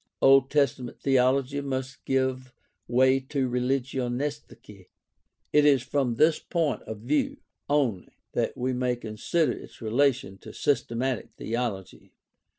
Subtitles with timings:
[0.19, 2.55] Old Testament theology must give
[2.87, 4.87] way to Religionsgeschichte.
[5.53, 7.37] It is from this point of view
[7.69, 12.15] only that we may consider its relation to systematic theology.